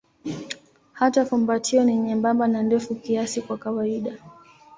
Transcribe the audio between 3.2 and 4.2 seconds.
kwa kawaida.